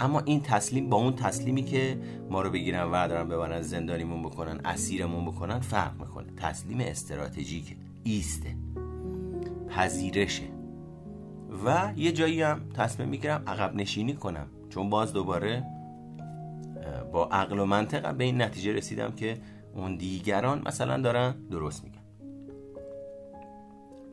[0.00, 1.98] اما این تسلیم با اون تسلیمی که
[2.30, 6.26] ما رو بگیرن وردارن ببرن زندانیمون بکنن اسیرمون بکنن فرق می‌کنه.
[6.36, 8.56] تسلیم استراتژیک ایسته.
[9.68, 10.44] پذیرشه.
[11.64, 14.46] و یه جایی هم تصمیم می‌گیرم عقب نشینی کنم.
[14.74, 15.64] چون باز دوباره
[17.12, 19.38] با عقل و منطق به این نتیجه رسیدم که
[19.74, 22.02] اون دیگران مثلا دارن درست میگن.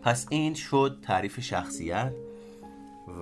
[0.01, 2.13] پس این شد تعریف شخصیت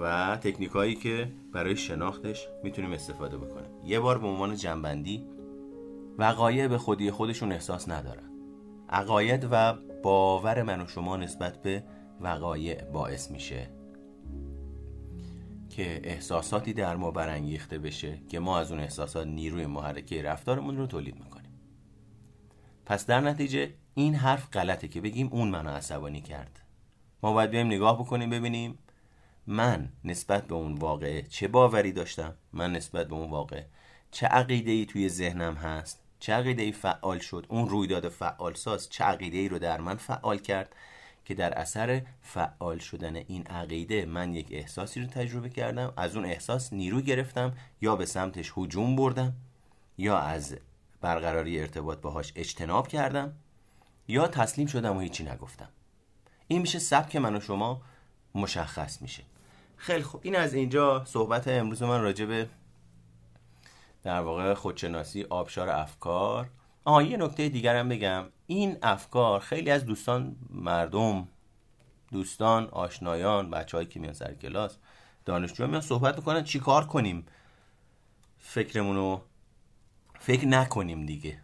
[0.01, 3.71] و تکنیک هایی که برای شناختش می‌تونیم استفاده بکنیم.
[3.85, 5.25] یه بار به عنوان جنبندی
[6.17, 8.29] وقایع به خودی خودشون احساس ندارن.
[8.89, 9.73] عقاید و
[10.03, 11.83] باور من و شما نسبت به
[12.21, 13.76] وقایع باعث میشه.
[15.77, 20.87] که احساساتی در ما برانگیخته بشه که ما از اون احساسات نیروی محرکه رفتارمون رو
[20.87, 21.51] تولید می‌کنیم.
[22.85, 26.61] پس در نتیجه این حرف غلطه که بگیم اون منو عصبانی کرد.
[27.23, 28.77] ما باید بیایم نگاه بکنیم ببینیم
[29.47, 33.65] من نسبت به اون واقعه چه باوری داشتم من نسبت به اون واقعه
[34.11, 38.89] چه عقیده ای توی ذهنم هست چه عقیده ای فعال شد اون رویداد فعال ساز
[38.89, 40.75] چه عقیده ای رو در من فعال کرد.
[41.27, 46.25] که در اثر فعال شدن این عقیده من یک احساسی رو تجربه کردم از اون
[46.25, 49.33] احساس نیرو گرفتم یا به سمتش هجوم بردم
[49.97, 50.57] یا از
[51.01, 53.33] برقراری ارتباط باهاش اجتناب کردم
[54.07, 55.69] یا تسلیم شدم و هیچی نگفتم.
[56.47, 57.81] این میشه سبک من و شما
[58.35, 59.23] مشخص میشه.
[59.77, 60.21] خیلی خوب.
[60.23, 62.49] این از اینجا صحبت امروز من راجع به
[64.03, 66.49] در واقع خودشناسی آبشار افکار
[66.87, 68.25] آها یه نکته دیگرم بگم.
[68.47, 71.27] این افکار خیلی از دوستان مردم
[72.11, 74.77] دوستان آشنایان بچههایی که میان سر کلاس
[75.25, 77.25] دانشجو میان صحبت می‌کنن چی کار کنیم.
[78.39, 79.21] فکرمونو
[80.19, 81.39] فکر نکنیم دیگه.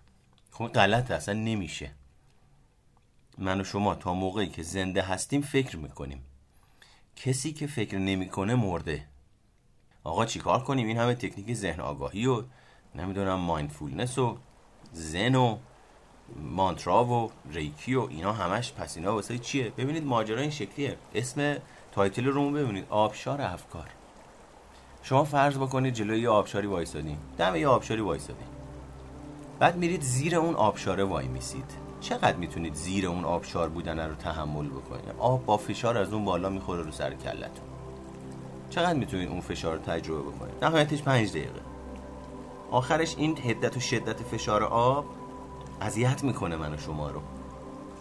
[0.52, 1.92] خب غلط اصلا نمیشه.
[3.38, 6.26] من و شما تا موقعی که زنده هستیم فکر می‌کنیم.
[7.16, 9.08] کسی که فکر نمی‌کنه مرده.
[10.04, 12.44] آقا چیکار کنیم؟ این همه تکنیک ذهن آگاهی و
[12.96, 14.38] نمی‌دونم mindfulness و
[14.94, 15.58] ذن و
[16.36, 20.98] مانترا و ریکی و اینا همش پس اینا واسه چیه؟ ببینید ماجرا این شکلیه.
[21.16, 21.58] اسم
[21.92, 22.86] title رو ببینید.
[22.90, 23.90] آبشار افکار.
[25.04, 27.18] شما فرض بکنید جلوی یه آبشاری وایسادین.
[27.38, 28.48] دم یه آبشاری وایسادین.
[29.60, 31.84] بعد میرید زیر اون آبشاره وای میسید.
[32.02, 36.50] چقدر می‌تونید زیر اون آبشار بودن رو تحمل بکنید؟ آب با فشار از اون بالا
[36.50, 37.66] می‌خوره رو سر کلتون
[38.70, 41.62] چقدر می‌تونید اون فشار رو تجربه بکنید؟ نهایتش پنج دقیقه.
[42.74, 45.06] آخرش این حدت و شدت فشار آب
[45.82, 47.22] اذیت می‌کنه منو شما رو.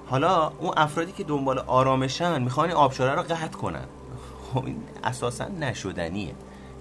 [0.06, 3.84] حالا اون افرادی که دنبال آرامشن می‌خوان آبشاره رو قطع کنن.
[4.54, 6.34] خب این اساسا نشدنیه.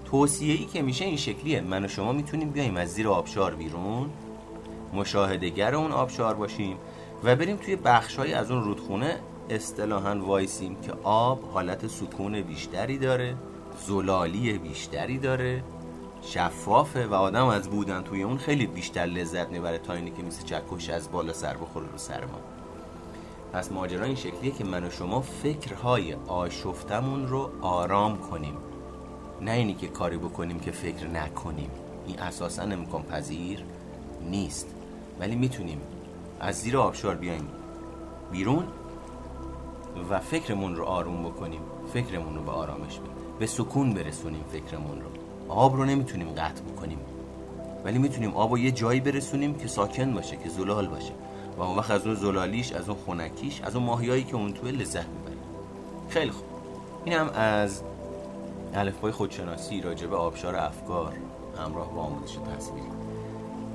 [0.04, 1.60] توصیه ای که میشه این شکلیه.
[1.60, 4.10] من و شما می‌تونیم بیایم از زیر آبشار بیرون
[4.94, 6.76] مشاهدگر اون آبشار باشیم
[7.24, 13.36] و بریم توی بخشهایی از اون رودخونه اصطلاحا وایسیم که آب حالت سکون بیشتری داره
[13.86, 15.62] زلالی بیشتری داره.
[16.22, 20.44] شفافه و آدم از بودن توی اون خیلی بیشتر لذت می‌بره تا اینی که مثل
[20.44, 22.38] چکش از بالا سر بخوره رو سر ما.
[23.52, 28.56] پس ماجرا این شکلیه که من و شما فکرهای آشفتمون رو آرام کنیم.
[29.40, 31.70] نه اینی که کاری بکنیم که فکر نکنیم.
[32.06, 33.64] این اساسا امکان پذیر
[34.30, 34.74] نیست.
[35.20, 35.80] ولی می‌تونیم
[36.40, 37.48] از زیر آبشار بیایم
[38.32, 38.64] بیرون
[40.10, 41.60] و فکرمون رو آروم بکنیم.
[41.92, 43.12] فکرمون رو به آرامش بدیم.
[43.38, 45.21] به سکون برسونیم فکرمون رو.
[45.52, 46.98] آب رو نمی‌تونیم قطع بکنیم.
[47.84, 51.12] ولی می‌تونیم آب رو یه جایی برسونیم که ساکن باشه که زلال باشه.
[51.58, 54.70] و اون وقت از اون زلالیش از اون خونکیش از اون ماهیایی که اون توی
[54.70, 55.38] لذت می‌بریم.
[56.08, 56.44] خیلی خوب.
[57.04, 57.82] این هم از
[58.74, 61.12] الفبای خودشناسی راجع آبشار افکار
[61.58, 62.86] همراه با آموزش تصویری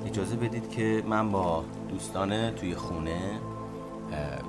[0.06, 3.40] اجازه بدید که من با دوستان توی خونه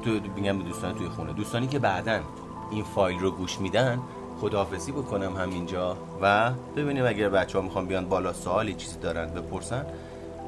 [0.03, 1.33] تو میگم به دوستان توی خونه.
[1.33, 2.19] دوستانی که بعدا
[2.71, 3.99] این فایل رو گوش میدن
[4.41, 5.97] خداحافظی بکنم همینجا.
[6.21, 9.85] و ببینیم اگر بچه ها می‌خوان بیان بالا سوالی چیزی دارن بپرسن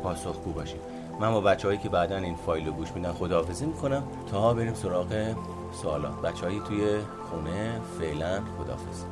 [0.04, 0.80] پاسخگو باشیم
[1.20, 4.74] من با بچه هایی که بعدا این فایل رو گوش میدن خداحافظی می‌کنم تا بریم
[4.74, 5.36] سراغ
[5.74, 6.22] سوالات.
[6.22, 6.80] بچه هایی توی
[7.30, 9.04] خونه فعلا خداحافظ